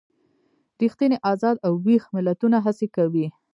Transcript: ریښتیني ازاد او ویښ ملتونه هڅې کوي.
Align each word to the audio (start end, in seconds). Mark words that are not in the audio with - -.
ریښتیني 0.79 1.17
ازاد 1.31 1.55
او 1.65 1.73
ویښ 1.85 2.03
ملتونه 2.15 2.57
هڅې 2.65 2.87
کوي. 2.95 3.27